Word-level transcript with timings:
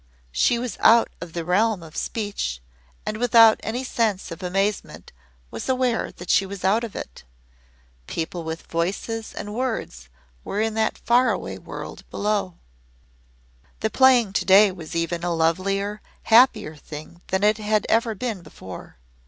She 0.31 0.57
was 0.57 0.77
out 0.79 1.11
of 1.21 1.33
the 1.33 1.45
realm 1.45 1.83
of 1.83 1.95
speech, 1.95 2.59
and 3.05 3.17
without 3.17 3.59
any 3.61 3.83
sense 3.83 4.31
of 4.31 4.41
amazement 4.41 5.11
was 5.51 5.69
aware 5.69 6.11
that 6.13 6.31
she 6.31 6.43
was 6.43 6.63
out 6.63 6.83
of 6.83 6.95
it. 6.95 7.23
People 8.07 8.43
with 8.43 8.63
voices 8.63 9.31
and 9.31 9.53
words 9.53 10.09
were 10.43 10.59
in 10.59 10.73
that 10.73 10.97
faraway 10.97 11.59
world 11.59 12.03
below. 12.09 12.55
The 13.81 13.91
playing 13.91 14.33
to 14.33 14.45
day 14.45 14.71
was 14.71 14.95
even 14.95 15.23
a 15.23 15.35
lovelier, 15.35 16.01
happier 16.23 16.75
thing 16.75 17.21
than 17.27 17.43
it 17.43 17.59
had 17.59 17.85
ever 17.87 18.15
been 18.15 18.41
before. 18.41 18.97